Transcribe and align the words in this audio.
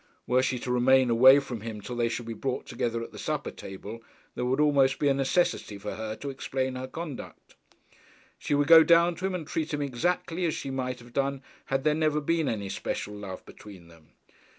Were 0.25 0.41
she 0.41 0.57
to 0.57 0.71
remain 0.71 1.11
away 1.11 1.37
from 1.37 1.61
him 1.61 1.79
till 1.79 1.95
they 1.95 2.09
should 2.09 2.25
be 2.25 2.33
brought 2.33 2.65
together 2.65 3.03
at 3.03 3.11
the 3.11 3.19
supper 3.19 3.51
table, 3.51 4.01
there 4.33 4.45
would 4.45 4.59
almost 4.59 4.97
be 4.97 5.09
a 5.09 5.13
necessity 5.13 5.77
for 5.77 5.93
her 5.93 6.15
to 6.15 6.31
explain 6.31 6.73
her 6.73 6.87
conduct. 6.87 7.53
She 8.39 8.55
would 8.55 8.67
go 8.67 8.83
down 8.83 9.13
to 9.17 9.27
him 9.27 9.35
and 9.35 9.45
treat 9.45 9.75
him 9.75 9.81
exactly 9.83 10.43
as 10.45 10.55
she 10.55 10.71
might 10.71 10.97
have 10.97 11.13
done, 11.13 11.43
had 11.65 11.83
there 11.83 11.93
never 11.93 12.19
been 12.19 12.49
any 12.49 12.67
special 12.69 13.13
love 13.13 13.45
between 13.45 13.89
them. 13.89 14.13